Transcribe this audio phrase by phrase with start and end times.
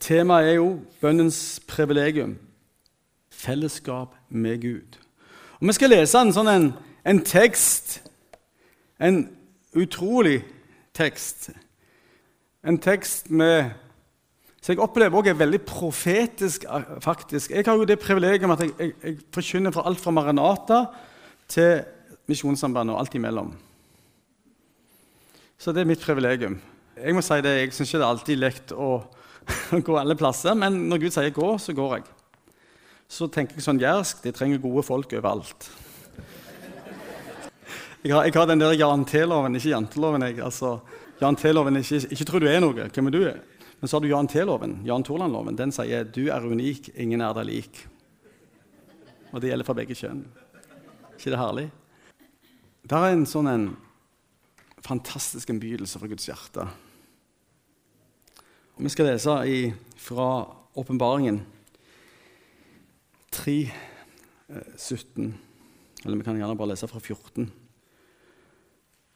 [0.00, 2.38] Temaet er jo bønnens privilegium.
[3.30, 4.96] Fellesskap med Gud.
[5.60, 6.70] Og Vi skal lese en sånn en,
[7.04, 8.00] en tekst,
[9.00, 9.26] en
[9.76, 10.40] utrolig
[10.96, 11.50] tekst.
[12.64, 13.70] En tekst med
[14.60, 16.64] som jeg opplever også er veldig profetisk.
[17.00, 17.50] faktisk.
[17.50, 20.84] Jeg har jo det privilegium at jeg, jeg, jeg forkynner fra alt fra Maranata
[21.48, 21.80] til
[22.28, 23.54] Misjonssambandet og alt imellom.
[25.58, 26.60] Så det er mitt privilegium.
[26.96, 28.90] Jeg må si det, jeg syns ikke det er alltid lekt å
[29.86, 32.04] gå alle plasser, men når Gud sier 'gå', så går jeg.
[33.10, 35.70] Så tenker jeg sånn jærsk de trenger gode folk overalt.
[38.02, 40.22] Jeg har, jeg har den der Jan T-loven, ikke janteloven.
[40.22, 40.38] Jeg.
[40.40, 40.78] Altså,
[41.20, 42.86] Jan T-loven ikke, ikke tror du er noe.
[42.88, 43.24] Hvem er du?
[43.80, 45.56] Men så har du Jan T-loven, Jan Torland-loven.
[45.56, 47.86] Den sier 'du er unik, ingen er deg lik'.
[49.32, 50.24] Og det gjelder for begge kjønn.
[51.18, 51.70] ikke det herlig?
[52.88, 53.76] Det er en sånn en
[54.80, 56.66] fantastisk innbydelse fra Guds hjerte.
[58.80, 60.46] Vi skal lese i, fra
[60.80, 61.42] Åpenbaringen
[63.30, 63.70] 3,
[64.76, 65.26] 17.
[65.26, 67.50] Eh, Eller vi kan gjerne bare lese fra 14.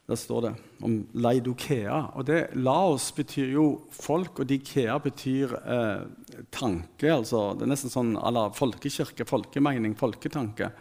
[0.04, 0.52] Der står det
[0.84, 2.10] om Leidokea.
[2.12, 6.04] Og det, Laos betyr jo folk, og Dikea betyr eh,
[6.52, 7.08] tanke.
[7.08, 10.74] altså Det er nesten sånn à la folkekirke, folkemening, folketanke.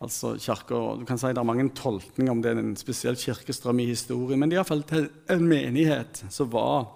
[0.00, 3.84] Altså kirker, du kan si Det er mange tolkninger om det er en spesiell kirkestrøm
[3.84, 4.40] i historien.
[4.40, 6.94] Men det er iallfall en menighet som var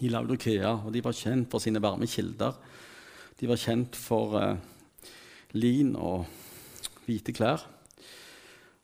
[0.00, 0.78] i Laudokea.
[0.86, 2.56] Og de var kjent for sine varme kilder.
[3.40, 4.56] De var kjent for eh,
[5.58, 6.24] lin og
[7.06, 7.64] hvite klær.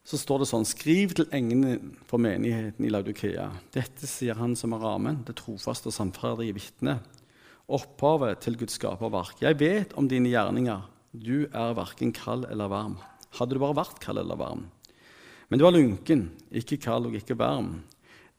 [0.08, 1.76] Så står det sånn Skriv til engene
[2.08, 3.50] for menigheten i Laudokea.
[3.76, 6.98] Dette sier han som er ramen, det trofaste og sannferdige vitne.
[7.68, 9.42] Opphavet til Guds skaperverk.
[9.44, 10.86] Jeg vet om dine gjerninger.
[11.12, 12.96] Du er verken kald eller varm.
[13.36, 14.64] Hadde du bare vært kald eller varm.
[15.48, 17.82] Men du er lunken, ikke kald og ikke varm.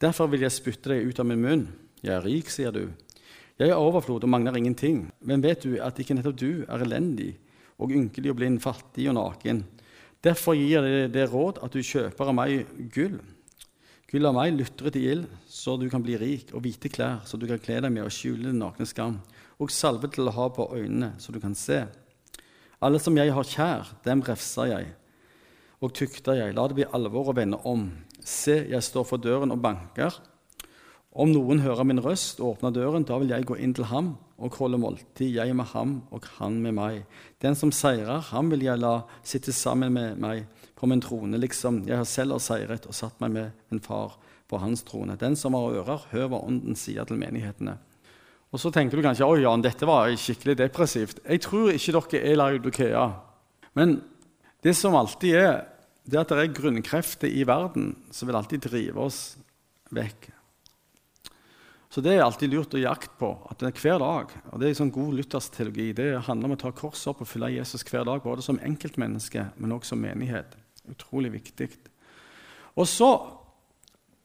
[0.02, 1.64] Derfor vil jeg spytte deg ut av min munn.
[2.04, 2.86] Jeg er rik, sier du.
[3.60, 5.10] Jeg er overflod og mangler ingenting.
[5.20, 7.34] Men vet du at ikke nettopp du er elendig
[7.80, 9.66] og ynkelig og blind, fattig og naken?
[10.24, 13.20] Derfor gir jeg det råd at du kjøper av meg gull.
[14.10, 17.38] Gull av meg lytret i ild, så du kan bli rik, og hvite klær, så
[17.38, 19.20] du kan kle deg med og skjule din nakne skam,
[19.62, 21.84] og salve til å ha på øynene, så du kan se.
[22.82, 24.90] Alle som jeg har kjær, dem refser jeg,
[25.80, 26.56] og tukter jeg.
[26.56, 27.86] La det bli alvor å vende om.
[28.20, 30.16] Se, jeg står for døren og banker.
[31.20, 34.14] Om noen hører min røst og åpner døren, da vil jeg gå inn til ham
[34.40, 37.02] og holde måltid, jeg med ham og han med meg.
[37.44, 40.46] Den som seirer, ham vil jeg la sitte sammen med meg
[40.80, 44.16] på min trone, liksom jeg selv har seiret og satt meg med min far
[44.48, 45.20] på hans trone.
[45.20, 47.76] Den som har ører, hør hva Ånden sier til menighetene.
[48.56, 51.20] Og Så tenker du kanskje oi Jan, dette var skikkelig depressivt.
[51.28, 53.06] Jeg tror ikke dere er Laudokea.
[53.76, 54.00] Men
[54.64, 55.62] det som alltid er,
[56.08, 59.24] det er at det er grunnkrefter i verden som vil alltid drive oss
[59.92, 60.32] vekk
[61.90, 63.32] så det er alltid lurt å jakte på.
[63.50, 65.94] at det er hver dag, og det er sånn god lyttersteologi.
[65.98, 69.48] det handler om å ta korset opp og følge Jesus hver dag, både som enkeltmenneske,
[69.58, 70.54] men også som menighet.
[70.90, 71.70] Utrolig viktig.
[72.78, 73.10] Og så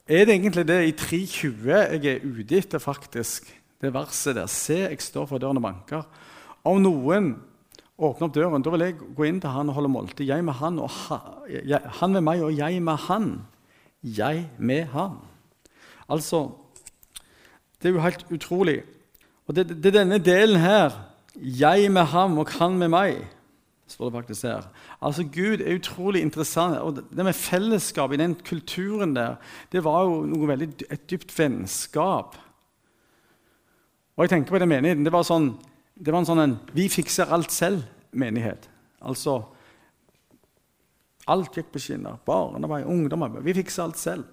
[0.05, 3.49] er det egentlig det i 3.20 jeg er ute etter, faktisk.
[3.81, 4.45] Det verset der.
[4.45, 6.05] Se, jeg står for døren og banker.
[6.65, 7.31] Om noen
[7.97, 10.27] åpner opp døren, da vil jeg gå inn til han og holde måltid.
[10.29, 11.17] Jeg med han, og ha,
[11.49, 13.31] jeg, han med meg, og jeg med han.
[14.05, 15.17] Jeg med han.
[16.05, 16.43] Altså
[17.85, 18.79] det er jo helt utrolig.
[19.45, 20.95] Og det, det er denne delen her
[21.37, 23.27] Jeg med ham og han med meg.
[23.87, 24.63] står det faktisk her.
[25.01, 26.79] Altså Gud er utrolig interessant.
[26.79, 29.35] Og det med fellesskap i den kulturen der,
[29.71, 32.35] det var jo noe veldig, et dypt vennskap.
[34.17, 35.05] Og jeg tenker på den menigheten.
[35.05, 35.51] Det var, sånn,
[35.93, 38.65] det var en sånn en 'vi fikser alt selv'-menighet.
[39.01, 39.43] Altså
[41.27, 42.19] Alt gikk på skinner.
[42.25, 43.41] Barnearbeid, ungdommer.
[43.41, 44.25] Vi fikser alt selv.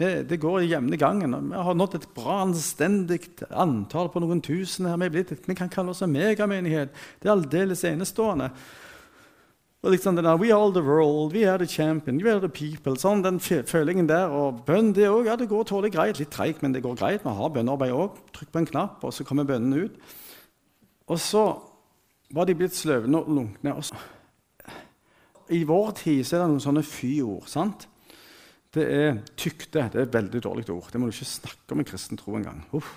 [0.00, 1.34] Det, det går i jevne gangen.
[1.50, 4.86] Vi har nådd et bra, anstendig antall på noen tusen.
[4.88, 4.96] her.
[4.96, 6.94] Vi, blitt, vi kan kalle oss en megamenighet.
[7.20, 8.48] Det er aldeles enestående.
[9.82, 12.48] Og liksom den der, We are the world, we are the champion, we are the
[12.48, 12.96] people.
[12.96, 14.32] Sånn, Den følingen der.
[14.32, 15.28] Og bønn det òg.
[15.28, 16.18] Ja, det går tålelig greit.
[16.18, 17.24] Litt treigt, men det går greit.
[17.24, 18.16] Vi har bønnearbeid òg.
[18.32, 20.00] Trykk på en knapp, og så kommer bønnene ut.
[21.12, 21.44] Og så
[22.32, 23.76] var de blitt sløvende og lunkne.
[25.50, 27.48] I vår tid så er det noen sånne fyord.
[27.50, 27.89] sant?
[28.74, 29.88] Det er tykte.
[29.90, 30.90] Det er et veldig dårlig ord.
[30.92, 32.62] Det må du ikke snakke om i kristen tro engang.
[32.76, 32.90] Uff.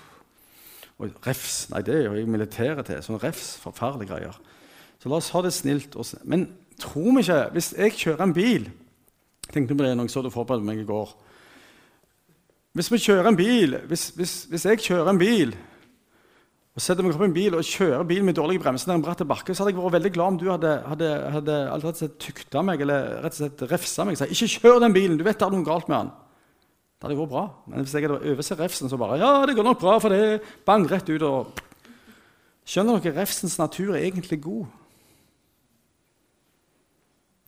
[1.02, 3.00] Og refs Nei, det jo i militæret til.
[3.02, 4.38] Sånn refs, forferdelige greier.
[5.02, 5.96] Så la oss ha det snilt.
[6.22, 6.46] Men
[6.80, 8.70] tror vi ikke Hvis jeg kjører en bil
[9.44, 11.10] Jeg tenkte på det når jeg så det forberedte meg i går.
[12.74, 15.52] Hvis vi kjører en bil, hvis, hvis, hvis jeg kjører en bil
[16.74, 19.04] og setter meg opp i en bil og kjører bilen med dårlige bremser ned en
[19.04, 22.64] bratt bakke, så hadde jeg vært veldig glad om du hadde, hadde, hadde slett tykta
[22.66, 24.18] meg eller rett og slett refsa meg.
[24.18, 25.18] Sagt, 'Ikke kjør den bilen!
[25.18, 26.10] Du vet det er noe galt med den.'
[26.98, 27.44] Det hadde vært bra.
[27.68, 30.42] Men hvis jeg hadde oversett refsen, så bare 'Ja, det går nok bra for det.'
[30.66, 31.62] Bang, rett ut og
[32.64, 34.66] Skjønner dere, refsens natur er egentlig god.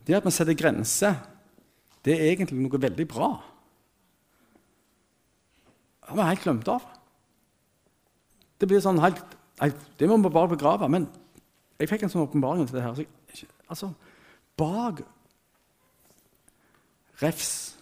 [0.07, 1.17] Det at vi setter grenser,
[2.05, 3.31] det er egentlig noe veldig bra.
[6.05, 6.85] Det har vi helt glemt av.
[8.61, 9.23] Det blir sånn helt,
[9.99, 10.89] Det må vi bare begrave.
[10.89, 11.09] Men
[11.79, 13.07] jeg fikk en sånn åpenbaring til det her.
[13.69, 13.93] altså,
[14.57, 15.03] bak
[17.21, 17.77] refs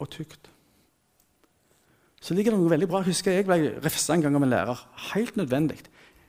[0.00, 0.50] og tukt
[2.24, 3.02] så ligger det noe veldig bra.
[3.04, 4.78] Husker jeg ble refsa en gang av en lærer.
[5.12, 5.76] Helt nødvendig.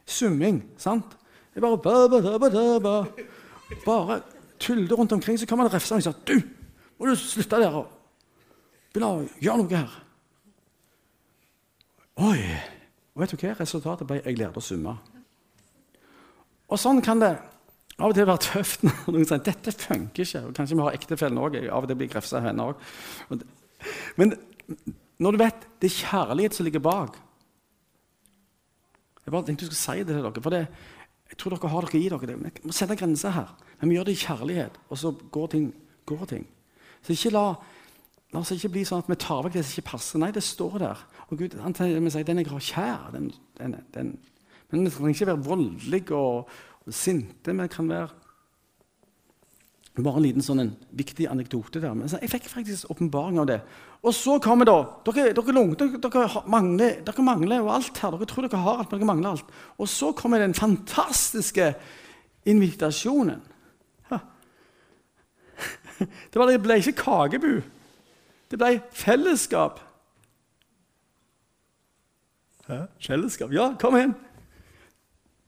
[0.06, 0.60] Summing.
[0.78, 1.16] sant?
[1.56, 2.96] Jeg bare ba, ba, ba, ba, ba.
[3.86, 4.18] Bare
[4.60, 5.40] tulde rundt omkring.
[5.40, 6.42] Så kommer det refsa og sier du,
[7.00, 7.88] må du slutte der og
[8.92, 9.96] begynne å gjøre noe her.
[12.28, 12.75] Oi!
[13.16, 13.54] Og vet du hva?
[13.60, 14.98] Resultatet ble jeg lærte å summe.
[16.66, 17.36] Og sånn kan det
[17.96, 20.42] av og til være tøft når noen sier dette funker ikke.
[20.50, 21.56] Og kanskje vi har ektefellen òg.
[21.70, 22.82] Av og til blir grefsa henne òg.
[24.20, 24.36] Men
[25.24, 27.16] når du vet det er kjærlighet som ligger bak
[29.24, 30.42] Jeg bare tenkte du skulle si det til dere.
[30.42, 30.68] for det,
[31.30, 32.36] Jeg tror dere har dere i dere.
[32.36, 33.56] Vi må sette grenser her.
[33.80, 35.74] Men vi gjør det i kjærlighet, og så går ting.
[36.06, 36.46] Går ting.
[37.02, 37.56] Så ikke la,
[38.34, 40.20] la oss ikke bli sånn at vi tar vekk det som ikke passer.
[40.22, 41.02] Nei, det står der.
[41.30, 44.14] Og Gud han sier, den jeg har kjær den, den, den.
[44.70, 46.50] Men vi trenger ikke være voldelige og,
[46.86, 47.54] og sinte.
[47.54, 48.10] Vi kan være
[50.04, 51.94] bare en liten sånn en viktig anekdote der.
[51.96, 53.60] Men jeg fikk faktisk åpenbaring av det.
[54.04, 54.76] Og så kommer da
[55.08, 58.18] Dere, dere, dere, dere, mangler, dere mangler jo alt her.
[58.18, 59.54] Dere tror dere har alt, men dere mangler alt.
[59.80, 61.72] Og så kommer den fantastiske
[62.46, 63.40] invitasjonen.
[66.34, 67.54] Det ble ikke kakebu.
[68.52, 69.80] Det ble fellesskap.
[72.68, 72.86] Hæ?
[73.08, 73.54] Fellesskap?
[73.54, 74.16] Ja, kom inn!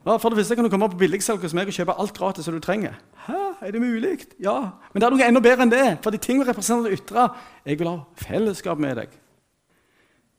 [0.07, 2.45] Ja, for det første kan du komme på billigsalg hos meg og kjøpe alt gratis
[2.47, 2.93] som du trenger.
[3.25, 4.19] Hæ, er det mulig?
[4.39, 4.59] Ja.
[4.93, 5.87] Men det er noe enda bedre enn det.
[6.03, 7.25] For de ting vi representerer ytre,
[7.65, 9.17] jeg vil ha fellesskap med deg.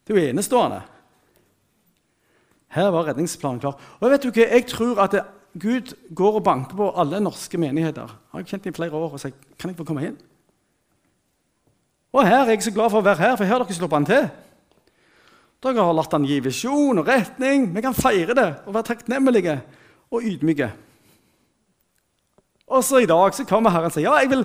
[0.06, 0.80] Det er jo enestående.
[2.72, 3.76] Her var redningsplanen klar.
[4.00, 5.26] Og vet du hva, Jeg tror at det,
[5.58, 8.08] Gud går og banker på alle norske menigheter.
[8.32, 10.18] Jeg har kjent dem i flere år og sier kan jeg få komme inn.
[12.12, 13.96] Og her er jeg så glad for å være her, for her har dere sluppet
[13.96, 14.28] an til.
[15.64, 17.70] Dere har latt han gi visjon og retning.
[17.74, 19.56] Vi kan feire det og være takknemlige
[20.14, 20.68] og ydmyke.
[22.68, 24.42] Og så i dag så kommer Herren og sier ja, jeg, vil,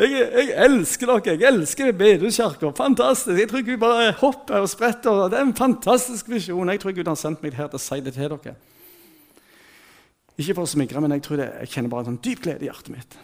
[0.00, 1.34] jeg, jeg elsker dere.
[1.36, 2.72] Jeg elsker bedehuskirka.
[2.78, 3.36] Fantastisk.
[3.38, 5.26] Jeg tror Gud bare hopper og spretter.
[5.30, 6.72] Det er en fantastisk visjon.
[6.72, 8.56] Jeg tror Gud har sendt meg her til å si det til dere.
[10.36, 12.66] Ikke for å smigre, men jeg, tror det, jeg kjenner bare en sånn dyp glede
[12.66, 13.14] i hjertet mitt.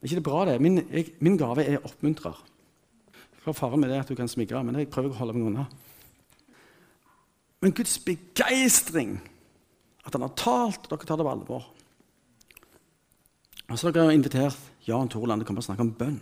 [0.00, 0.60] Er ikke det bra, det?
[0.64, 2.38] Min, jeg, min gave er oppmuntrer.
[3.46, 5.66] Faren med det at du kan smigre, men jeg prøver å holde meg unna.
[7.60, 9.18] Men Guds begeistring,
[10.04, 11.68] at han har talt, og dere tar det på alvor.
[13.66, 16.20] Og så har dere invitert Jan Torland til å komme snakke om bønn.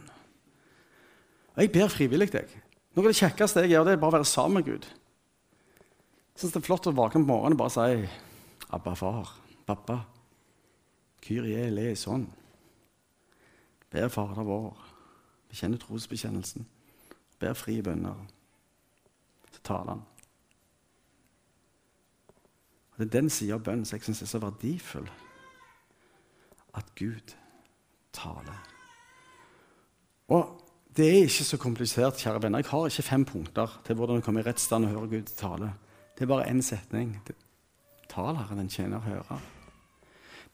[1.55, 2.51] Og jeg ber frivillig deg.
[2.95, 4.87] Noe av det kjekkeste jeg gjør, det er bare å være sammen med Gud.
[6.35, 8.09] Jeg syns det er flott å våkne på morgenen og bare si
[8.71, 9.29] 'Abba, far,
[9.67, 10.01] pappa',
[11.23, 12.33] Kyrie eleison.
[13.91, 14.77] Ber Fader vår.
[15.49, 16.67] Bekjenner trosbekjennelsen.
[17.39, 18.27] Ber frie bønner.
[19.53, 20.03] Så taler han.
[22.97, 25.09] Det er den sida av bønnen som jeg syns er så verdifull.
[26.75, 27.35] At Gud
[28.15, 28.61] taler.
[30.35, 30.61] Og
[30.97, 32.63] det er ikke så komplisert, kjære venner.
[32.63, 35.73] Jeg har ikke fem punkter til hvordan du kommer i rettsstand og hører Gud tale.
[36.15, 37.17] Det er bare én setning.
[38.09, 39.41] Tal, Herre, den tjener høre.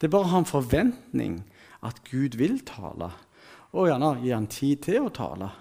[0.01, 1.43] Det er bare å ha en forventning
[1.85, 3.11] at Gud vil tale,
[3.71, 5.51] og gjerne gi han tid til å tale.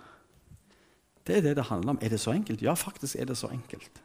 [1.26, 2.00] Det er det det handler om.
[2.00, 2.62] Er det så enkelt?
[2.64, 4.00] Ja, faktisk er det så enkelt.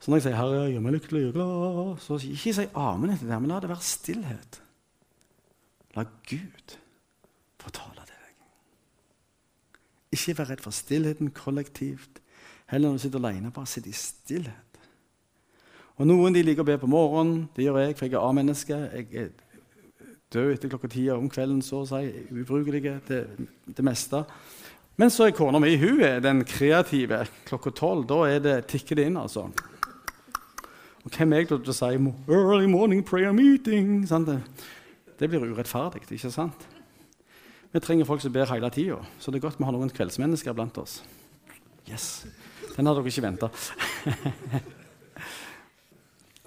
[0.00, 3.28] Så når jeg sier 'Herre, gjør meg lykkelig og glad', så ikke si amen etter
[3.28, 4.62] det, men la det være stillhet.
[5.96, 6.76] La Gud
[7.60, 8.34] få tale til deg.
[10.12, 12.20] Ikke vær redd for stillheten kollektivt.
[12.70, 14.78] Heller når du sitter alene, bare sitt i stillhet.
[15.98, 17.48] Og Noen de liker å be på morgenen.
[17.56, 18.76] Det gjør jeg, for jeg er A-menneske.
[18.94, 19.28] Jeg er
[20.32, 22.06] død etter klokka ti om kvelden, så å si.
[22.32, 24.22] Ubrukelig til det meste.
[24.96, 27.26] Men så er kona mi hun er den kreative.
[27.44, 29.18] Klokka tolv da er det, tikker det inn.
[29.20, 29.50] altså.
[31.04, 31.96] Og hvem er jeg til å si
[32.28, 34.06] 'early morning prayer meeting'?
[34.06, 34.28] Sant?
[35.18, 36.66] Det blir urettferdig, ikke sant?
[37.72, 40.52] Vi trenger folk som ber hele tida, så det er godt vi har noen kveldsmennesker
[40.52, 41.02] blant oss.
[41.88, 42.26] Yes,
[42.76, 43.48] Den hadde dere ikke venta.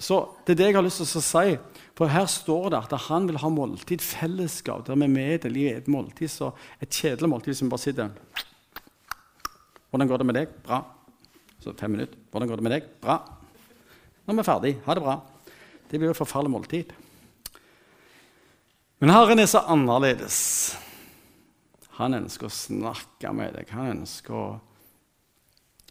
[0.08, 1.58] så det er det jeg har lyst til å si.
[1.96, 5.68] For her står det at han vil ha måltid, fellesskap, der vi er med i
[5.70, 8.10] et måltid, så et kjedelig måltid som bare sitter
[9.92, 10.48] Hvordan går det med deg?
[10.66, 10.82] Bra.
[11.62, 12.18] Så fem minutter.
[12.32, 12.84] Hvordan går det med deg?
[13.02, 13.43] Bra.
[14.24, 14.74] Nå er vi ferdig.
[14.86, 15.18] Ha det bra.
[15.90, 16.94] Det blir jo forferdelig måltid.
[19.04, 20.38] Men Herren er så annerledes.
[22.00, 23.74] Han ønsker å snakke med deg.
[23.76, 24.46] Han ønsker å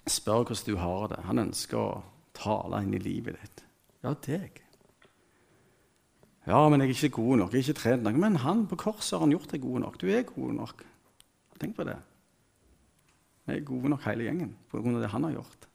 [0.08, 1.20] spørre hvordan du har det.
[1.28, 2.02] Han ønsker å
[2.34, 3.64] tale inn i livet ditt.
[4.02, 4.62] Ja, deg.
[6.48, 7.52] Ja, men jeg er ikke god nok.
[7.52, 8.16] jeg er ikke trent nok.
[8.18, 10.00] Men han på korset har han gjort deg god nok.
[10.00, 10.82] Du er god nok.
[11.60, 11.98] Tenk på det.
[13.46, 15.68] Vi er gode nok hele gjengen av det han har gjort.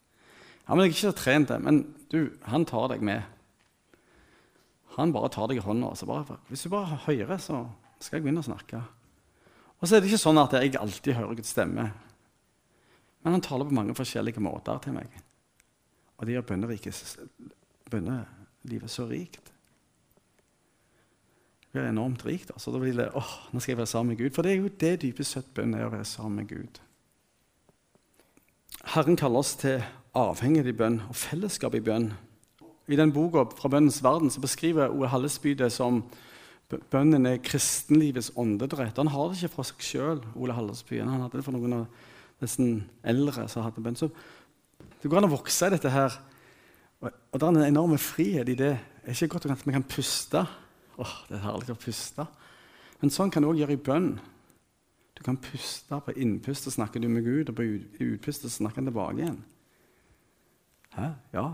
[0.68, 1.58] Ja, men jeg er ikke så trent det.
[1.64, 1.82] Men
[2.12, 2.20] du,
[2.52, 3.24] han tar deg med.
[4.98, 5.94] Han bare tar deg i hånda.
[6.10, 7.64] Bare, hvis du bare hører, så
[8.02, 8.82] skal jeg begynne å snakke.
[9.78, 11.86] Og så er det ikke sånn at jeg alltid hører Guds stemme.
[13.24, 15.14] Men han taler på mange forskjellige måter til meg.
[16.18, 16.48] Og det gjør
[17.92, 19.52] bønnelivet så rikt
[21.62, 22.52] Det blir enormt rikt.
[22.56, 24.34] Altså, da blir det åh, nå skal jeg være sammen med Gud.
[24.34, 26.82] For det er jo det dypest sett bønn er, å være sammen med Gud.
[28.96, 29.84] Herren kaller oss til
[30.18, 32.12] avhengighet i bønn og fellesskap i bønn.
[32.88, 36.02] I den boka fra Bønnens verden så beskriver Ove Hallesby det som
[36.92, 38.98] bønnen er kristenlivets åndedrett.
[38.98, 41.00] Han har det ikke fra seg sjøl, Ole Hallesby.
[41.02, 42.06] Han hadde det for noen av
[42.42, 42.64] disse
[43.08, 44.00] eldre som hadde bønn.
[44.00, 44.10] Så
[45.02, 46.16] det går an å vokse i dette her.
[47.04, 48.74] Og det er en enorm frihet i det.
[49.04, 50.48] Det er ikke godt at vi kan puste
[50.98, 52.24] Åh, det er herlig å puste.
[52.98, 54.16] Men sånn kan du òg gjøre i bønn.
[55.14, 56.00] Du kan puste.
[56.02, 57.68] På innpust og snakker du med Gud, og på
[58.02, 59.38] utpust snakker han tilbake igjen.
[60.98, 61.12] Hæ?
[61.34, 61.48] Ja.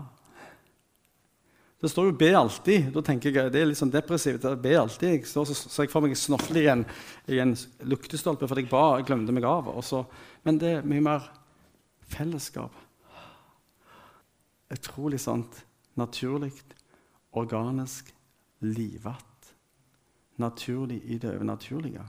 [1.80, 2.92] Det står jo 'be alltid'.
[2.92, 4.42] Da tenker jeg, Det er litt sånn depressivt.
[4.62, 5.08] Be alltid.
[5.10, 6.86] Jeg står, så, så jeg får meg snofle i en,
[7.28, 9.68] i en luktestolpe fordi jeg ba, jeg glemte meg av.
[9.84, 10.06] Så,
[10.44, 11.28] men det er mye mer
[12.08, 12.72] fellesskap.
[14.72, 15.64] Utrolig sant.
[15.94, 16.50] naturlig,
[17.30, 18.08] organisk,
[18.60, 19.34] livatt
[20.36, 22.02] naturlig i det overnaturlige.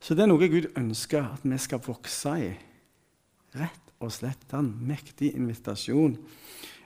[0.00, 2.50] Så det er noe Gud ønsker at vi skal vokse i.
[3.58, 6.16] Rett og slett en mektig invitasjon.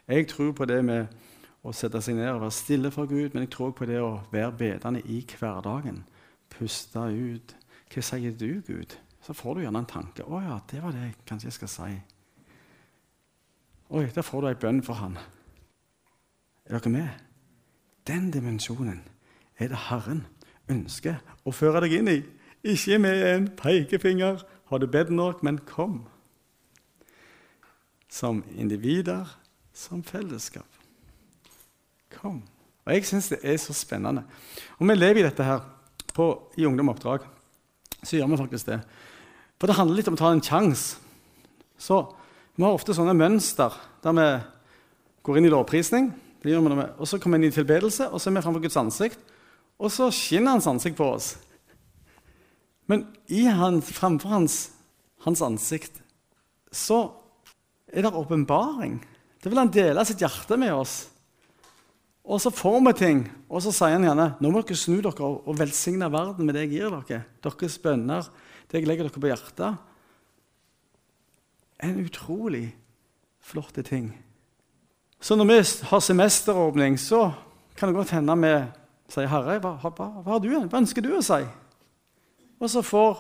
[0.09, 1.07] Jeg tror på det med
[1.62, 4.21] å sette seg ned og være stille for Gud, men jeg tror på det å
[4.33, 6.02] være bedende i hverdagen.
[6.50, 7.54] Puste ut.
[7.92, 8.97] Hva sier du, Gud?
[9.23, 10.25] Så får du gjerne en tanke.
[10.25, 12.02] 'Å ja, det var det jeg kanskje skal si.'
[13.92, 15.19] Oi, der får du ei bønn for han.
[16.66, 17.09] Er dere med?
[18.07, 19.02] Den dimensjonen
[19.59, 20.25] er det Herren
[20.71, 22.23] ønsker å føre deg inn i.
[22.64, 24.42] Ikke med en pekefinger.
[24.71, 25.42] Har du bedt nok?
[25.42, 26.07] Men kom.
[28.12, 29.25] Som individer,
[29.73, 30.69] som fellesskap.
[32.12, 32.42] Kom.
[32.85, 34.25] Og Jeg syns det er så spennende.
[34.78, 35.62] Og vi lever i dette her
[36.12, 36.26] på,
[36.61, 37.25] i Ungdom Oppdrag.
[38.02, 38.81] Så gjør vi faktisk det.
[39.57, 40.99] For det handler litt om å ta en sjanse.
[41.78, 42.02] Så
[42.57, 43.73] vi har ofte sånne mønster
[44.04, 44.26] der vi
[45.25, 46.11] går inn i lovprisning,
[46.42, 49.19] og så kommer vi inn i tilbedelse, og så er vi framfor Guds ansikt.
[49.78, 51.37] Og så skinner hans ansikt på oss.
[52.90, 54.57] Men i han, framfor hans,
[55.23, 56.02] hans ansikt
[56.75, 57.04] så
[57.93, 59.01] er det åpenbaring.
[59.43, 60.97] Det vil han dele sitt hjerte med oss.
[62.23, 65.27] Og så får vi ting, og så sier han gjerne nå må dere snu dere
[65.27, 67.25] og velsigne verden med det jeg gir dere.
[67.43, 68.29] Deres bønner,
[68.71, 69.81] det jeg legger dere på hjertet.
[71.83, 72.69] En utrolig
[73.43, 74.13] flotte ting.
[75.23, 75.59] Så når vi
[75.91, 77.33] har semesteråpning, så
[77.77, 78.55] kan det godt hende vi
[79.13, 81.47] sier 'Herre, hva, hva, hva, du, hva, ønsker du å si?'
[82.63, 83.19] Og så får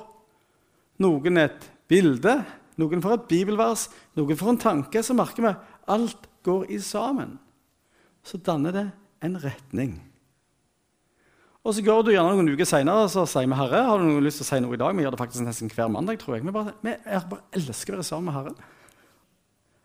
[1.02, 2.44] noen et bilde,
[2.80, 5.02] noen får et bibelvers, noen får en tanke.
[5.04, 5.54] Så merker vi
[5.92, 7.36] alt går i sammen.
[8.24, 8.86] Så danner det
[9.22, 10.00] en retning.
[11.62, 14.04] Og Så går du gjerne noen uker senere og så sier vi 'Herre, har du
[14.04, 16.18] noen lyst til å si noe i dag?' Vi gjør det faktisk nesten hver mandag.
[16.18, 16.44] tror jeg.
[16.44, 18.56] Vi bare, vi bare elsker å være sammen med Herren.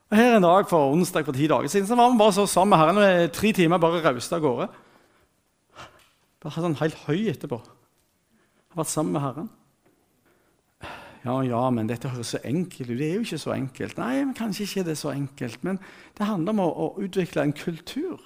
[0.09, 2.47] Og Her en dag for onsdag for ti dager siden så var vi bare så
[2.47, 2.97] sammen med Herren.
[2.97, 4.69] Og tre timer bare rauste av gårde.
[6.41, 7.61] Bare han helt høy etterpå.
[8.71, 9.49] Har vært sammen med Herren.
[11.25, 12.97] Ja, ja, men dette høres så enkelt ut.
[12.99, 13.97] Det er jo ikke så enkelt.
[13.97, 15.63] Nei, men kanskje ikke det er så enkelt.
[15.67, 15.79] Men
[16.17, 18.21] det handler om å, å utvikle en kultur.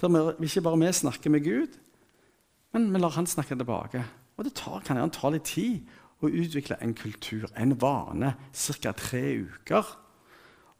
[0.00, 1.76] Der vi ikke bare vi snakker med Gud,
[2.74, 4.02] men vi lar Han snakke tilbake.
[4.36, 5.86] Og det tar, kan gjerne ta litt tid
[6.24, 8.92] å utvikle en kultur, en vane, ca.
[8.92, 9.84] tre uker.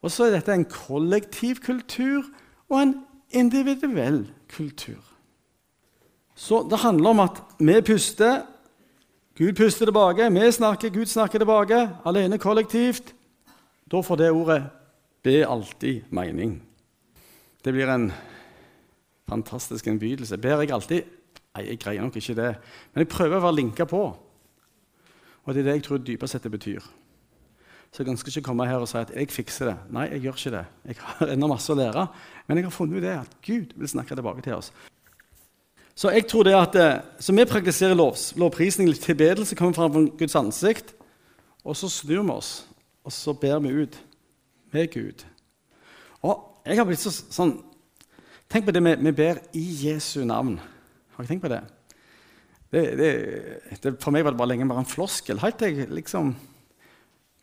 [0.02, 2.26] Og så er dette en kollektiv kultur
[2.68, 2.94] og en
[3.30, 5.00] individuell kultur.
[6.34, 8.42] Så det handler om at vi puster,
[9.34, 13.14] Gud puster tilbake, vi snakker, Gud snakker tilbake, alene kollektivt.
[13.90, 14.62] Da får det ordet
[15.22, 16.62] 'be alltid' mening.
[17.64, 18.12] Det blir en
[19.28, 20.38] fantastisk innbydelse.
[20.38, 21.02] Ber jeg alltid?
[21.56, 22.56] Nei, jeg greier nok ikke det.
[22.94, 24.16] Men jeg prøver å være linka på.
[25.44, 26.80] Og det er det jeg tror dypest sett det betyr.
[27.92, 29.76] Så jeg ønsker ikke å komme her og si at jeg fikser det.
[29.90, 30.66] Nei, jeg gjør ikke det.
[30.84, 32.08] Jeg har ennå masse å lære.
[32.46, 34.72] Men jeg har funnet ut det at Gud vil snakke tilbake til oss.
[35.94, 40.34] Så jeg tror det at eh, så vi praktiserer lovs, lovprisning, tilbedelse, kommer fram Guds
[40.34, 40.94] ansikt.
[41.64, 42.66] Og så snur vi oss,
[43.04, 44.00] og så ber vi ut
[44.72, 45.24] med Gud.
[46.22, 47.58] Og jeg har blitt så, sånn
[48.50, 50.58] Tenk på det vi, ber i Jesu navn.
[51.16, 51.62] Har jeg tenkt på det?
[52.70, 53.08] Det, det,
[53.82, 53.92] det?
[54.02, 55.40] For meg var det bare lenge bare en floskel.
[55.42, 56.34] Helt jeg liksom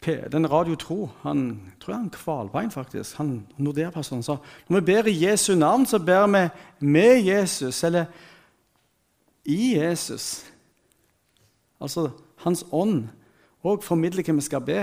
[0.05, 1.41] den Radio Tro han
[1.81, 5.99] tror jeg han Kvalbein faktisk, han Nordea-personen sa når vi ber i Jesu navn, så
[5.99, 6.47] ber vi
[6.79, 8.05] med Jesus, eller
[9.45, 10.45] i Jesus.
[11.81, 12.09] Altså
[12.41, 13.09] Hans ånd
[13.61, 14.81] og formidler hva vi skal be.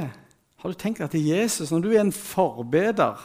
[0.59, 3.19] Har du tenkt at Jesus, når du er en forbeder,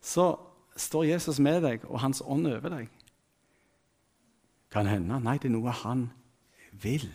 [0.00, 0.34] så
[0.76, 2.88] står Jesus med deg og Hans ånd over deg?
[4.72, 5.20] Kan hende.
[5.20, 6.06] Nei, det er noe han
[6.82, 7.10] vil.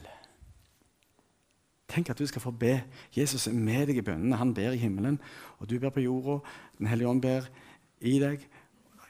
[1.88, 2.82] Tenk at du skal få be.
[3.16, 4.38] Jesus er med deg i bønnene.
[4.38, 5.18] Han ber i himmelen,
[5.58, 6.38] og du ber på jorda.
[6.78, 7.48] Den hellige ånd ber
[8.00, 8.44] i deg.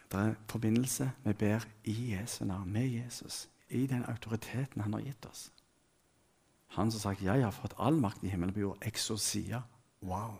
[0.07, 1.11] Det er forbindelse.
[1.25, 5.51] Vi ber i Jesu navn, med Jesus, i den autoriteten han har gitt oss.
[6.67, 8.87] Han som har sagt 'Jeg har fått all makt i himmelen på jord'.
[8.87, 9.61] Exosia.
[10.01, 10.39] Wow.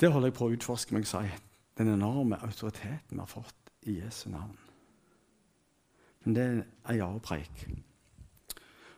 [0.00, 1.40] Det holder jeg på å utforske meg, jeg.
[1.78, 4.58] Den enorme autoriteten vi har fått i Jesu navn.
[6.24, 7.68] Men det er ei avpreik.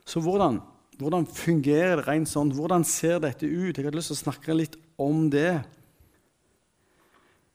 [0.05, 0.61] Så hvordan
[0.97, 2.51] hvordan fungerer det rent sånn?
[2.53, 3.77] Hvordan ser dette ut?
[3.77, 5.63] Jeg hadde lyst til å snakke litt om det.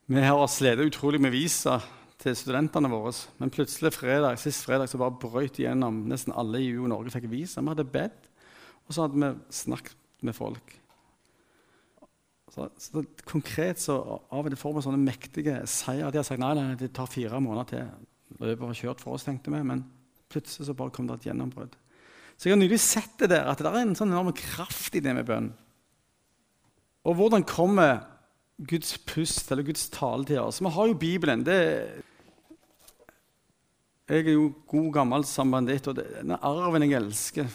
[0.08, 1.78] Vi har slitt utrolig med visa
[2.18, 6.02] til studentene våre, men plutselig fredag, sist fredag så bare brøt igjennom.
[6.10, 7.62] Nesten alle i UiO Norge fikk visa.
[7.62, 8.28] Vi hadde bedt,
[8.86, 10.74] og så hadde vi snakket med folk.
[12.54, 16.10] Så, så konkret så av og til får vi sånne mektige seier.
[16.10, 18.08] De har sagt nei, nei, det tar fire måneder til.
[18.40, 19.84] Løpet var kjørt for oss, tenkte vi, men
[20.32, 21.76] plutselig så bare kom det et gjennombrudd.
[22.38, 25.02] Så jeg har nylig sett det der, at det er en sånn enorm kraft i
[25.02, 25.52] det med bønn.
[27.06, 28.02] Og hvordan kommer
[28.58, 30.60] Guds pust eller Guds tale til oss?
[30.60, 31.44] Vi har jo Bibelen.
[31.46, 31.58] det
[34.08, 37.48] jeg er jo god, gammel sambanditt, og det er den arven jeg elsker.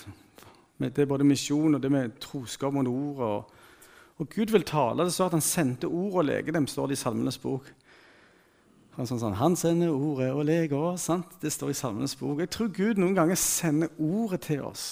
[0.77, 3.25] Det er både misjon og det med troskap mot ordet.
[3.25, 5.07] Og, og Gud vil tale.
[5.07, 7.71] Det står at han sendte ord og lege dem, står det i Salmenes bok.
[8.99, 11.39] Han, sånn, sånn, han sender ordet og leger Sant?
[11.41, 12.43] Det står i Salmenes bok.
[12.43, 14.85] Jeg tror Gud noen ganger sender ordet til oss.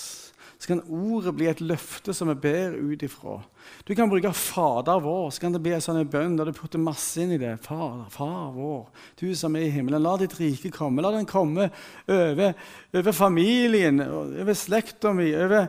[0.62, 3.40] Så kan ordet bli et løfte som vi ber ut ifra.
[3.88, 6.78] Du kan bruke 'Fader vår', så kan det bli en sånn bønn der du putter
[6.78, 7.58] masse inn i det.
[7.66, 8.86] Fader, far vår,
[9.20, 11.02] du som er i himmelen, la ditt rike komme.
[11.02, 11.72] La den komme
[12.08, 12.54] over,
[12.94, 15.68] over familien, over slekta mi, over,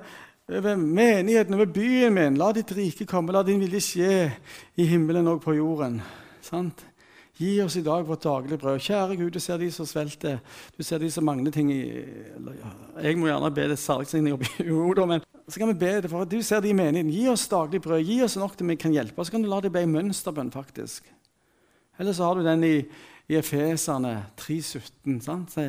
[0.53, 2.37] over menigheten, over byen min.
[2.37, 4.31] La ditt rike komme, la din vilje skje
[4.77, 6.03] i himmelen og på jorden.
[6.43, 6.85] Sant?
[7.43, 8.79] Gi oss i dag vårt daglige brød.
[8.85, 10.39] Kjære Gud, du ser de som svelter.
[10.77, 11.81] Du ser de som mangler ting i
[13.03, 14.37] Jeg må gjerne be det salgsigning
[14.71, 17.11] jo da, men så kan vi be det for at du ser de i menigheten.
[17.11, 18.05] Gi oss daglig brød.
[18.07, 19.19] Gi oss nok til vi kan hjelpe.
[19.19, 21.11] Og så kan du la det bli mønsterbønn, faktisk.
[21.99, 22.77] Eller så har du den i,
[23.29, 25.67] i Efeserne 3,17.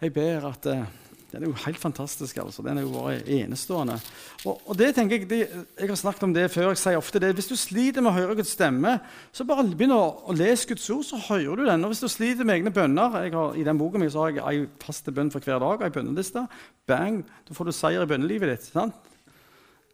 [0.00, 0.86] Jeg ber at uh,
[1.28, 2.38] den er jo helt fantastisk.
[2.40, 2.62] altså.
[2.64, 3.98] Den er jo bare enestående.
[4.46, 5.40] Og, og det tenker Jeg det,
[5.78, 6.68] jeg har snakket om det før.
[6.72, 8.94] jeg sier ofte det, Hvis du sliter med å høre Guds stemme,
[9.32, 11.84] så bare begynn å, å lese Guds ord, så hører du den.
[11.84, 14.64] Og hvis du sliter med egne bønner har, I den boka mi har jeg ei
[14.80, 15.84] fast bønn for hver dag.
[15.84, 16.46] Ei bønneliste.
[16.88, 17.20] Bang!
[17.44, 18.72] Da får du seier i bønnelivet ditt.
[18.72, 18.96] sant?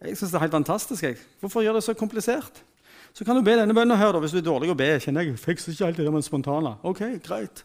[0.04, 1.02] Jeg syns det er helt fantastisk.
[1.02, 1.18] Jeg.
[1.40, 2.62] Hvorfor gjøre det så komplisert?
[3.14, 4.90] Så kan du be denne bønnen her da, hvis du er dårlig å be.
[5.02, 6.76] kjenner jeg, fikser ikke alltid det med spontane.
[6.82, 7.62] Ok, greit.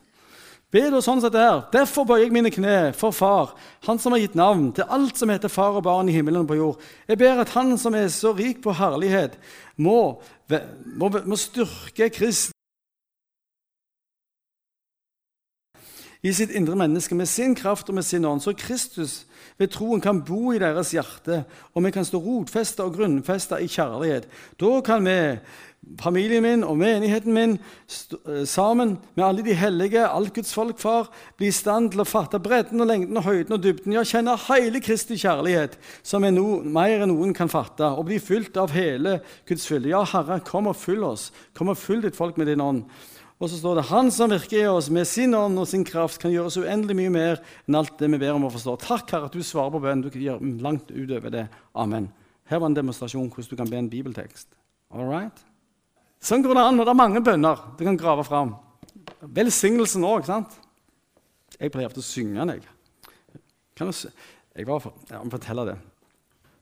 [0.70, 1.64] Be da sånn som det her.
[1.74, 3.56] Derfor bøyer jeg mine kne for Far,
[3.88, 6.52] Han som har gitt navn til alt som heter far og barn i himmelen og
[6.52, 6.86] på jord.
[7.08, 9.40] Jeg ber at Han som er så rik på herlighet,
[9.78, 10.22] må,
[10.94, 12.54] må, må styrke Krist
[16.20, 19.24] i sitt indre menneske med sin kraft og med sin ånd, så Kristus
[19.60, 23.70] ved troen kan bo i deres hjerte, og vi kan stå rotfesta og grunnfesta i
[23.72, 24.28] kjærlighet.
[24.60, 25.16] Da kan vi
[26.00, 31.10] familien min og menigheten min eh, sammen med alle de hellige, alt Guds folk, far,
[31.40, 33.96] bli i stand til å fatte bredden og lengden og høyden og dybden.
[33.96, 38.20] Ja, kjenne hele Kristi kjærlighet, som er no, mer enn noen kan fatte, og bli
[38.24, 39.94] fylt av hele Guds fylde.
[39.94, 41.30] Ja, Herre, kom og fyll oss.
[41.58, 42.86] Kom og fyll ditt folk med din ånd.
[43.40, 46.20] Og så står det Han som virker i oss med sin ånd og sin kraft,
[46.20, 48.76] kan gjøre så uendelig mye mer enn alt det vi ber om å forstå.
[48.84, 50.04] Takk, Herre, at du svarer på bønnen.
[50.04, 51.48] Du kan gjøre langt utover det.
[51.72, 52.12] Amen.
[52.52, 54.52] Her var en demonstrasjon hvordan du kan be en bibeltekst.
[54.92, 55.49] All right?
[56.24, 56.80] Sånn går det an.
[56.80, 58.56] Og det er mange bønner du kan grave fram.
[59.36, 60.58] Velsignelsen òg, sant?
[61.60, 62.60] Jeg pleier ofte å synge den.
[62.60, 63.42] Jeg.
[63.80, 64.12] Kan du,
[64.56, 65.80] jeg bare for, ja, fortelle det.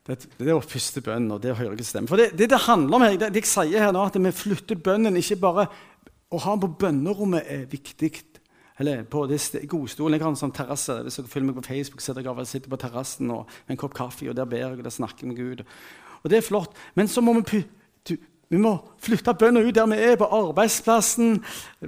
[0.07, 2.09] Det, det er vår første bønn, og det hører ikke stemme.
[2.09, 4.33] For det, det, det handler om her, det, det, jeg sier her nå, at vi
[4.33, 5.19] flytter bønnen.
[5.19, 5.67] Ikke bare
[6.31, 8.13] å ha den på bønnerommet er viktig.
[8.77, 10.15] Eller på godstolen.
[10.15, 10.99] Jeg har en sånn terrasse.
[11.03, 14.29] Hvis dere følger meg på Facebook, sitter jeg sitter på terrassen med en kopp kaffe,
[14.29, 15.63] og der ber jeg og der snakker jeg med Gud.
[16.21, 16.77] Og det er flott.
[16.95, 17.63] Men så må vi
[18.47, 21.41] vi må flytte bønner ut der vi er, på arbeidsplassen,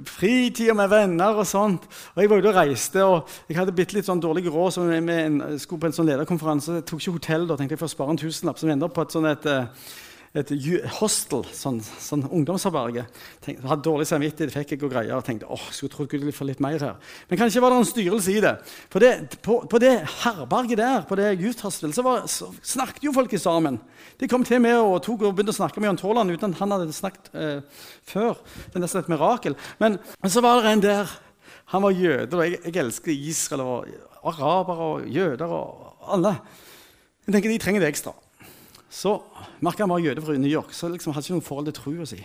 [0.04, 1.86] fritida med venner og sånt.
[2.12, 4.72] Og Jeg var ute og reiste, og jeg hadde bitte litt sånn dårlig råd.
[4.72, 6.74] så jeg skulle på en sånn lederkonferanse.
[6.80, 8.60] Jeg tok ikke hotell da, tenkte jeg får spare en tusenlapp.
[8.60, 9.64] Så vi ender på et sånt et, eh,
[10.30, 10.50] et
[11.00, 13.02] hostel, sånn, sånn ungdomsherberge.
[13.42, 16.46] Hadde dårlig samvittighet, fikk jeg og greier, og tenkte åh, skulle trodd Gud ville få
[16.46, 17.16] litt mer her.
[17.26, 18.52] Men kanskje var det en styrelse i det.
[18.92, 21.90] For det, på, på, det herberget der, på det youth så,
[22.30, 23.80] så, snakket jo folk sammen.
[24.22, 26.62] De kom til meg og tok og begynte å snakke med Jan Taaland uten at
[26.62, 28.38] han hadde snakket eh, før.
[28.70, 29.58] Det er nesten et mirakel.
[29.82, 31.18] Men, men så var det en der.
[31.74, 36.36] Han var jøde, og jeg, jeg elsker Israel og arabere og jøder og alle.
[37.26, 38.14] Jeg tenker De trenger det ekstra.
[38.90, 39.14] Så
[39.62, 42.06] merka han var jøde fra New York, så liksom hadde ikke noe forhold til trua
[42.10, 42.20] si.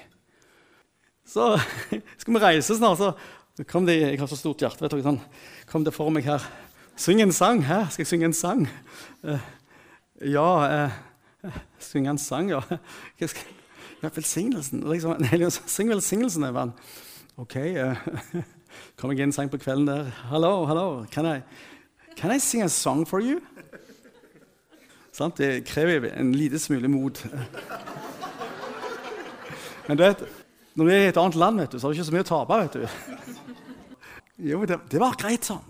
[1.26, 1.56] Så
[2.22, 4.82] skal vi reise snart, så kom det Jeg har så stort hjerte.
[4.82, 5.22] vet du, sånn,
[5.70, 6.44] kom det for meg her.
[6.98, 7.62] Syng en sang.
[7.68, 8.66] Her skal jeg synge en sang.
[9.24, 9.40] Uh,
[10.24, 10.48] ja
[10.88, 12.62] uh, Synge en sang, ja.
[13.20, 13.56] Hva skal,
[14.02, 14.86] ja velsignelsen.
[14.90, 15.22] Liksom,
[15.76, 16.74] syng velsignelsen, Evan.
[17.38, 17.58] OK.
[17.60, 18.42] Uh,
[18.98, 20.10] kom jeg inn sang på kvelden der.
[20.32, 21.06] Hallo, hallo.
[21.12, 23.42] Can I sing a song for you?
[25.16, 25.38] Sant?
[25.40, 27.22] Det krever en lite smule mot.
[29.88, 30.26] Men vet,
[30.76, 32.26] når du er i et annet land, vet du, så har du ikke så mye
[32.26, 32.58] å tape.
[32.66, 33.32] vet du.
[34.50, 35.64] Jo, det, det, var greit sånn.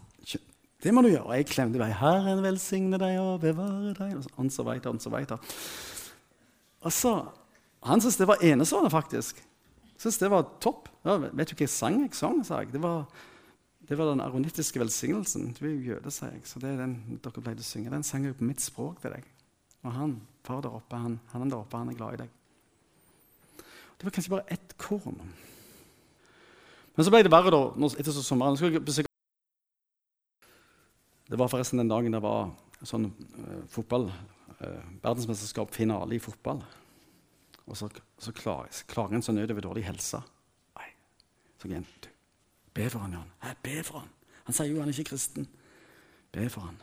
[0.82, 1.28] Det må du gjøre.
[1.28, 1.94] Og jeg klemte meg.
[2.00, 5.32] 'Herren velsigne deg og bevare deg.' Og så videre, og så veit.
[6.82, 7.14] Og så,
[7.86, 9.44] Han syntes det var enestående, faktisk.
[9.98, 10.90] Syntes det var topp.
[11.06, 12.42] Ja, vet du hvilken sang jeg sang?
[12.46, 12.74] sa jeg.
[12.74, 13.06] Det var,
[13.88, 15.54] det var den aronittiske velsignelsen.
[15.54, 16.42] Du er jo jøde, sa jeg.
[16.50, 17.94] Så det er den dere pleide å synge.
[17.94, 19.35] Den sang jeg på mitt språk til deg.
[19.86, 22.30] Og han, far der oppe, han, han der oppe, han er glad i deg.
[23.96, 25.20] Det var kanskje bare ett korn.
[26.96, 27.62] Men så ble det verre da,
[28.00, 28.58] etter sommeren.
[31.26, 32.50] Det var forresten den dagen det var
[32.86, 34.10] sånn uh, fotball,
[34.60, 36.64] uh, verdensmesterskap, finale i fotball.
[37.66, 37.90] Og så,
[38.22, 40.22] så klager, klager en så nød over dårlig helse.
[40.78, 40.90] Nei.
[41.62, 42.10] Så igjen, du,
[42.78, 43.32] be for han, Jan.
[43.44, 44.12] Hæ, be for han.
[44.46, 45.48] Han sier jo han er ikke kristen.
[46.36, 46.78] Be for han.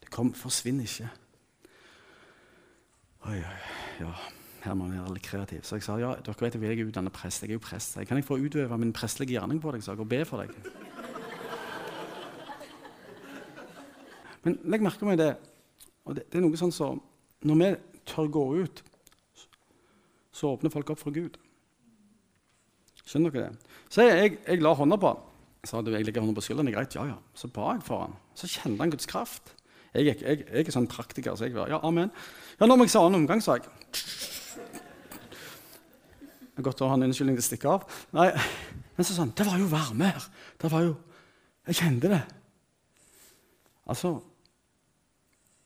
[0.00, 1.10] Det kom, forsvinner ikke.
[3.26, 3.54] Oi, oi,
[3.98, 4.10] ja,
[4.62, 5.64] her må vi være litt kreative.
[5.66, 7.42] Så jeg sa ja, dere vet jeg er utdannet prest.
[7.42, 7.96] Jeg er jo prest.
[8.06, 9.82] Kan jeg få utøve min prestelige gjerning på deg?
[9.82, 10.52] Så jeg og be for deg.
[14.46, 15.32] Men legg merke til det.
[16.06, 16.92] Og det, det er noe sånn så,
[17.42, 17.72] Når vi
[18.06, 18.84] tør gå ut,
[20.30, 21.40] så åpner folk opp for Gud.
[23.02, 23.76] Skjønner dere det?
[23.90, 25.26] Så jeg, jeg, jeg la hånda på han.
[25.64, 26.70] Jeg sa jeg legger hånda på skulderen.
[26.70, 26.94] Er greit.
[26.94, 27.18] Ja, ja.
[27.34, 28.18] Så ba jeg for han.
[28.38, 29.56] Så kjente han Guds kraft.
[29.96, 32.10] Jeg, jeg, jeg, er sånn praktiker, så jeg var ja, amen.
[32.60, 33.68] Ja, nå må jeg se annen omgang, sa jeg.
[36.56, 37.98] Det er godt å ha en unnskyldning til å stikke av.
[38.16, 38.30] Nei,
[38.96, 40.28] Men så sånn, det var jo varme her.
[40.60, 40.96] Det var jo,
[41.66, 42.22] Jeg kjente det.
[43.90, 44.20] Altså,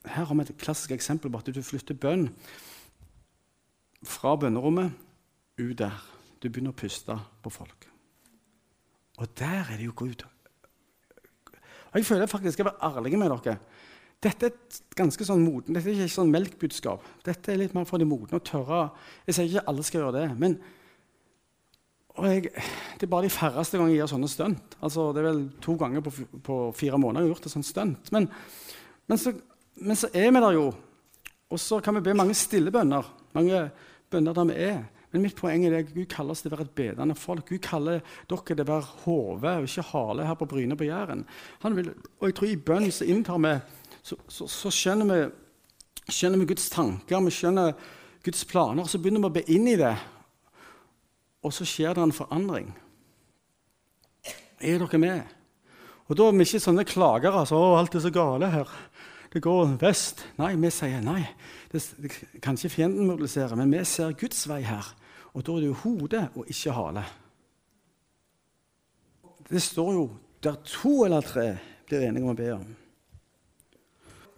[0.06, 2.30] Her har vi et klassisk eksempel på at du flytter bønn
[4.00, 4.96] fra bønnerommet
[5.60, 5.98] ut der.
[6.40, 7.84] Du begynner å puste på folk.
[9.20, 10.24] Og der er det jo Gud.
[11.90, 13.58] Og Jeg føler faktisk jeg skal være ærlig med dere.
[14.20, 17.06] Dette er ganske sånn moden, dette er ikke sånn melkbudskap.
[17.24, 18.90] Dette er litt mer for de modne å tørre.
[19.24, 20.26] Jeg sier ikke alle skal gjøre det.
[20.36, 20.58] men
[22.20, 22.50] jeg,
[23.00, 24.76] Det er bare de færreste ganger jeg gjør sånne stunt.
[24.82, 26.12] Altså, det er vel to ganger på,
[26.44, 28.12] på fire måneder jeg har gjort et sånt stunt.
[28.12, 28.28] Men,
[29.08, 29.32] men, så,
[29.80, 30.68] men, så, er vi der jo.
[31.50, 33.08] Og så kan vi be mange stille bønner.
[33.32, 33.70] Mange
[34.12, 34.80] bønner der vi er.
[35.10, 37.48] Men mitt poeng er at Gud kaller oss til å være et bedende folk.
[37.48, 41.24] Gud kaller dere til å være hode og ikke hale her på Bryne på Jæren.
[41.64, 43.56] og jeg tror i bønn så inntar vi
[44.02, 47.74] så, så, så skjønner, vi, skjønner, vi, Guds tanker, vi skjønner
[48.24, 48.84] Guds planer.
[48.84, 49.94] og Så begynner vi å be inn i det,
[51.44, 52.72] og så skjer det en forandring.
[54.60, 55.36] Er dere med?
[56.10, 57.38] Og Da er vi ikke sånne klagere.
[57.38, 58.68] Altså, 'Å, alt er så gale her.
[59.32, 61.22] Det går vest.' Nei, vi sier nei.
[61.72, 62.10] Det, det
[62.42, 64.84] kan ikke fienden mobilisere, men vi ser Guds vei her.
[65.32, 67.04] Og da er det jo hodet og ikke hale.
[69.50, 70.10] Det står jo
[70.42, 72.76] der to eller tre blir enige om å be om.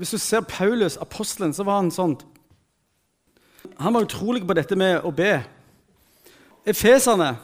[0.03, 2.17] Hvis du ser Paulus, apostelen, så var han sånn
[3.79, 5.37] Han var utrolig på dette med å be.
[6.67, 7.37] Efeserne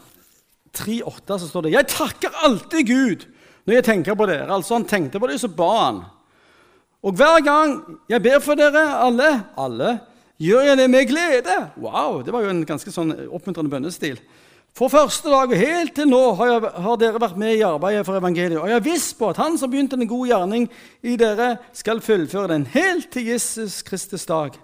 [0.74, 3.26] 3,8 så står det 'Jeg takker alltid Gud
[3.64, 6.04] når jeg tenker på dere.' Altså Han tenkte på dem, så ba han.
[7.02, 10.00] Og hver gang jeg ber for dere alle, alle
[10.40, 11.70] gjør jeg det med glede.
[11.76, 14.18] Wow, Det var jo en ganske sånn oppmuntrende bønnestil.
[14.76, 18.04] For første dag og helt til nå har, jeg, har, dere vært med i arbeidet
[18.06, 18.60] for evangeliet.
[18.60, 20.68] Og jeg er viss på at Han som begynte en god gjerning
[21.02, 24.54] i dere, skal fullføre den helt til Jesus Kristus dag.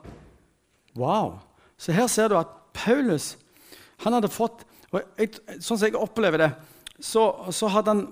[0.94, 1.40] Wow!
[1.78, 3.34] Så her ser du at Paulus
[4.04, 4.64] han hadde fått
[4.94, 6.50] og jeg, Sånn som jeg opplever det,
[7.02, 8.04] så, så, han,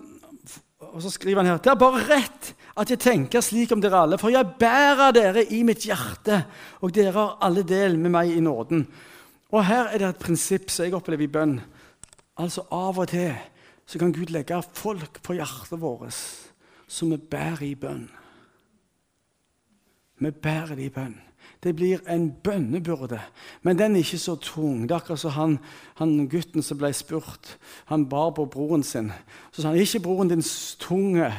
[0.88, 4.00] og så skriver han her Det er bare rett at jeg tenker slik om dere
[4.00, 6.38] alle, for jeg bærer dere i mitt hjerte,
[6.80, 8.86] og dere har alle del med meg i nåden.
[9.52, 11.58] Og her er det et prinsipp som jeg opplever i bønn.
[12.36, 13.34] Altså Av og til
[13.86, 16.16] så kan Gud legge folk på hjertet vårt
[16.88, 18.06] som vi bærer i bønn.
[20.22, 21.16] Vi bærer det i bønn.
[21.62, 23.20] Det blir en bønnebyrde,
[23.62, 24.82] men den er ikke så tung.
[24.82, 25.58] Det er akkurat som han,
[25.94, 27.56] han, gutten som ble spurt.
[27.86, 29.12] Han bar på broren sin.
[29.52, 30.42] Så sa han, 'Ikke broren din
[30.78, 31.32] tunge.'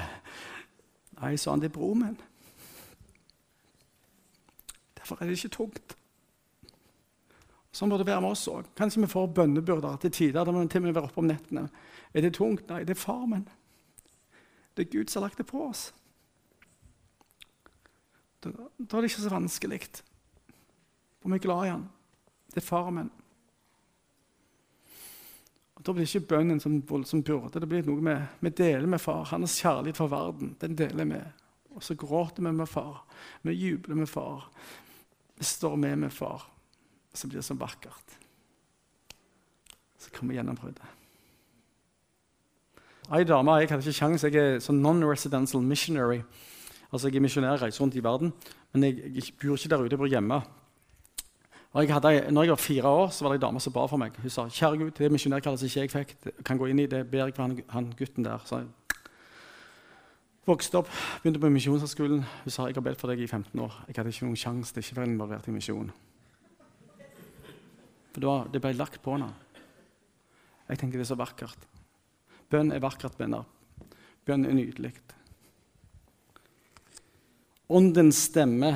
[1.22, 2.18] Nei, sa han, det er broren min.
[4.98, 5.98] Derfor er det ikke tungt.
[7.74, 8.68] Sånn bør det være med oss òg.
[8.78, 10.46] Kanskje vi får bønnebyrder til tider.
[10.46, 11.70] der vi til og være oppe om nettene.
[12.14, 12.68] Er det tungt?
[12.70, 13.48] Nei, det er far min.
[14.76, 15.92] Det er Gud som har lagt det på oss.
[18.44, 19.82] Da, da er det ikke så vanskelig.
[21.22, 21.90] For vi er glad i han.
[22.54, 23.10] Det er far min.
[25.74, 27.60] Og Da blir ikke bønnen som voldsom byrde.
[27.60, 29.26] Det blir noe med vi deler med far.
[29.32, 31.26] Hans kjærlighet for verden den deler vi.
[31.74, 33.02] Og så gråter vi med far.
[33.42, 34.46] Vi jubler med far.
[35.36, 36.53] Vi står med med far.
[37.14, 38.18] Så blir det så vakkert.
[40.02, 41.00] Så kommer gjennombruddet.
[43.14, 46.22] Ei dame jeg hadde ikke kjangs, jeg er sånn non-residential missionary.
[46.94, 48.32] Altså Jeg er misjonær, reiser rundt i verden,
[48.72, 50.38] men jeg, jeg bor ikke der ute, jeg bor hjemme.
[51.74, 53.88] Og jeg hadde, når jeg var fire år, så var det ei dame som ba
[53.90, 54.14] for meg.
[54.22, 57.02] Hun sa kjære Gud, det misjonærkallet ikke jeg fikk, det kan gå inn i, det
[57.10, 58.46] ber jeg for han, han gutten der.
[58.46, 58.62] Så
[60.46, 60.92] vokste opp,
[61.24, 62.22] begynte på misjonshøgskolen.
[62.44, 63.80] Hun sa jeg har bedt for deg i 15 år.
[63.88, 65.90] Jeg hadde ikke noen sjanse til ikke å være involvert i misjon.
[68.14, 69.32] For det, ble lagt på henne.
[70.70, 71.68] Jeg tenker det er så vakkert.
[72.54, 73.48] Bønn er vakkert, venner.
[74.26, 74.94] Bønn er nydelig.
[77.74, 78.70] Åndens stemme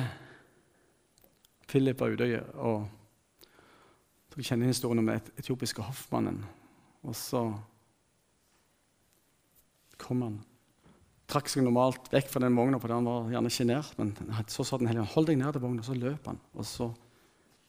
[1.68, 2.86] Philip var ute og
[4.32, 6.38] Dere kjenner historien om den etiopiske hoffmannen.
[7.02, 7.40] Og så
[9.98, 10.36] kom han.
[11.28, 13.98] Trakk seg normalt vekk fra den vogna, for han var gjerne sjenert.
[13.98, 14.14] Men
[14.46, 16.38] så sa den hellige hold deg ned til vogna, så løp han.
[16.54, 16.86] Og så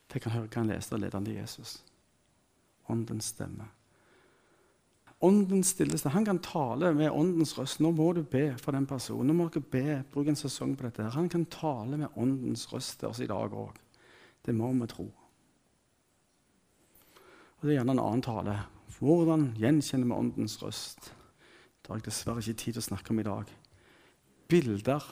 [0.10, 1.78] fikk han høre hva han leste, og ledende Jesus.
[2.90, 3.68] Åndens stemme.
[5.22, 6.10] Åndens stilleste.
[6.10, 7.82] Han kan tale med åndens røst.
[7.84, 9.28] Nå må du be for den personen.
[9.28, 11.10] Nå må dere be, Bruk en sesong på dette.
[11.12, 13.76] Han kan tale med åndens røst til oss i dag òg.
[14.46, 15.10] Det må vi tro.
[17.60, 18.56] Og Det er gjerne en annen tale.
[19.00, 21.12] Hvordan gjenkjenner vi åndens røst?
[21.84, 23.52] Det har jeg dessverre ikke tid til å snakke om i dag.
[24.48, 25.04] Bilder.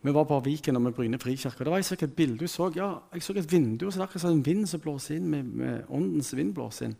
[0.00, 1.64] Vi var på Viken og med Bryne frikirke.
[1.64, 2.70] Det var jeg et bilde så.
[2.76, 5.84] Ja, jeg så et vindu, så det akkurat en vind som blåser inn med, med
[5.88, 6.96] åndens vind blåser inn.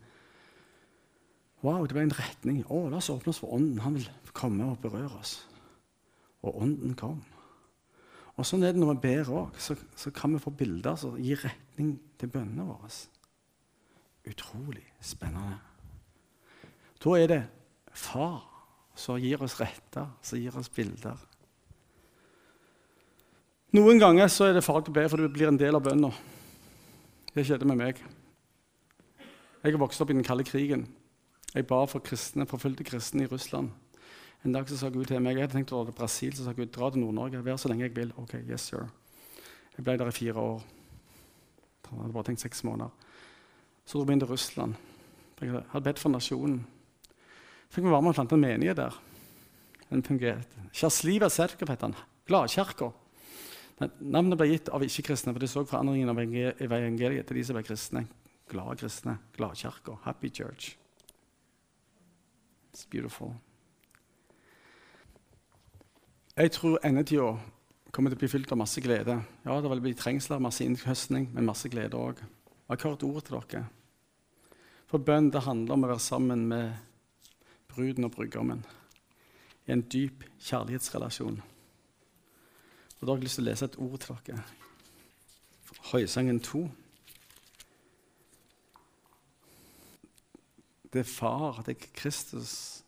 [1.62, 2.60] Wow, det ble en retning.
[2.68, 3.80] Å, la oss åpne oss for Ånden.
[3.84, 5.34] Han vil komme og berøre oss.
[6.44, 7.18] Og Ånden kom.
[8.36, 9.56] Og Sånn er det når vi ber òg.
[9.60, 12.88] Så, så, kan vi få bilder som gir retning til bønnene våre.
[14.28, 15.58] Utrolig spennende.
[17.00, 17.42] Da er det
[17.96, 18.40] far
[18.96, 21.20] som gir oss retter, som gir oss bilder.
[23.70, 26.08] Noen ganger så er det farlig å be, for det blir en del av bønna.
[27.30, 28.00] Det skjedde med meg.
[29.62, 30.88] Jeg har vokst opp i den kalde krigen.
[31.54, 33.70] Jeg ba for kristne, forfulgte kristne i Russland.
[34.42, 36.48] En dag så sa Gud til meg jeg hadde tenkt å dra til Brasil, så
[36.48, 37.42] sa Gud dra til Nord-Norge.
[37.46, 38.10] Vær så lenge jeg vil.
[38.18, 38.88] Ok, yes sir.
[39.76, 40.64] Jeg ble der i fire år.
[41.84, 42.90] Jeg hadde bare tenkt seks måneder.
[43.86, 44.74] Så dro vi inn til Russland.
[45.38, 46.64] Jeg hadde bedt for nasjonen.
[47.70, 48.98] Fikk vi være med og plante en menighet der.
[49.92, 50.66] Den fungerte.
[50.74, 51.94] Sjersliva Serkov het den.
[52.26, 52.90] Gladkirka.
[53.80, 57.64] Navnet ble gitt av ikke-kristne, for de så forandringen av evangeliet til de som ble
[57.64, 58.04] kristne.
[58.50, 59.16] Glade kristne.
[59.36, 59.96] Gladkirka.
[60.04, 60.74] Happy Church.
[62.74, 63.32] It's beautiful.
[66.36, 67.32] Jeg tror endetida
[67.90, 69.16] kommer til å bli fylt av masse glede.
[69.44, 72.20] Ja, det vil bli trengsler, masse innhøstning, men masse glede òg.
[72.20, 73.64] Jeg har hørt ordet til dere.
[74.90, 76.76] For bønn det handler om å være sammen med
[77.70, 78.62] bruden og brudgommen
[79.66, 81.40] i en dyp kjærlighetsrelasjon.
[83.00, 84.42] Og Da har jeg lyst til å lese et ord til dere.
[85.90, 86.60] Høysangen 2.
[90.92, 92.82] Det er far, det er Kristus,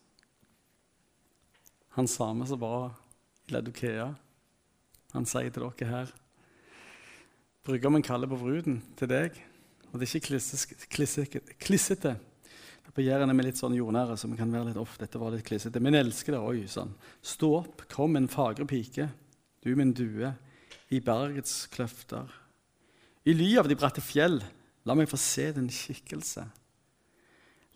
[1.95, 2.91] han samme som var
[3.47, 4.09] i ledukea.
[5.13, 6.13] Han sier til dere her
[7.63, 9.37] Bryggermen kaller på bruden til deg.
[9.93, 12.15] Og det er ikke klissete.
[12.93, 14.97] På Jæren er vi litt sånn jordnære, så vi kan være litt off.
[14.99, 15.79] Dette var litt klissete.
[15.79, 16.41] Men jeg elsker det.
[16.43, 16.91] Oi sann.
[17.23, 19.07] Stå opp, kom en fagre pike,
[19.63, 20.33] du min due,
[20.91, 22.27] i bergets kløfter.
[23.25, 24.41] I ly av de bratte fjell,
[24.83, 26.43] la meg få se din skikkelse.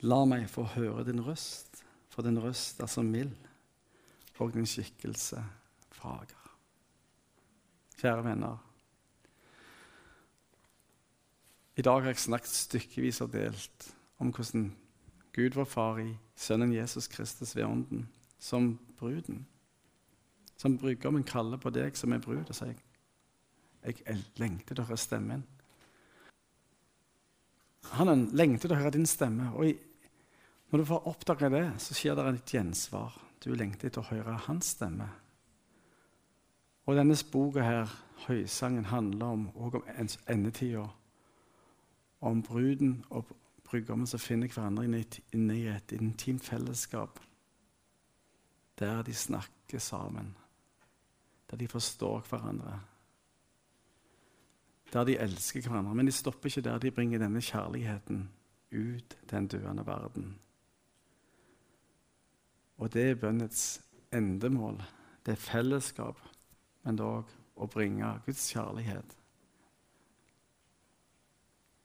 [0.06, 3.34] La meg få høre din røst, for din røst er så mild,
[4.38, 5.42] og din skikkelse
[5.98, 6.44] fager.
[7.98, 8.60] Kjære venner.
[11.78, 13.88] I dag har jeg snakket stykkevis og delt
[14.22, 14.70] om hvordan
[15.34, 18.08] Gud vår Far i Sønnen Jesus Kristus ved Ånden,
[18.40, 19.46] som bruden,
[20.58, 22.76] som brudgommen kaller på deg som er brud, og sier
[23.88, 25.44] jeg lengter til å høre stemmen.
[27.96, 29.52] Han lengter til å høre din stemme.
[29.56, 29.72] og
[30.72, 33.16] Når du får oppdage det, så skjer det et gjensvar.
[33.44, 35.08] Du lengter etter å høre hans stemme.
[36.88, 37.94] Og denne boka her,
[38.28, 39.84] Høysangen, handler om, også om
[40.28, 40.88] endetida.
[42.22, 43.30] Om bruden og
[43.64, 45.04] brudgommen som finner hverandre
[45.36, 47.20] inne i et intimt fellesskap.
[48.80, 50.36] Der de snakker sammen.
[51.50, 52.80] Der de forstår hverandre.
[54.94, 55.96] Der de elsker hverandre.
[55.96, 56.80] Men de stopper ikke der.
[56.80, 58.30] De bringer denne kjærligheten
[58.72, 60.40] ut til en døende verden.
[62.78, 63.82] Og det er bønnets
[64.14, 64.82] endemål.
[65.26, 66.20] Det er fellesskap,
[66.84, 69.16] men dog å bringe Guds kjærlighet,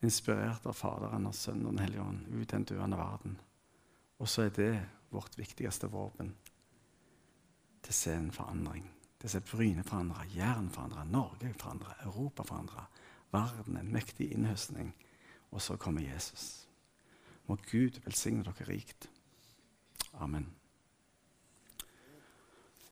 [0.02, 3.38] inspirert av Faderen og Sønnen og Den hellige ånd, ut til den døende verden.
[4.18, 4.72] Og så er det
[5.10, 6.34] vårt viktigste våpen
[7.82, 8.84] til å se forandring.
[9.22, 12.84] Til ser se Bryne forandre, Jæren forandre, Norge forandre, Europa forandre.
[13.32, 14.94] Verden, en mektig innhøstning.
[15.50, 16.68] Og så kommer Jesus.
[17.46, 19.10] Må Gud velsigne dere rikt.
[20.12, 20.48] Amen.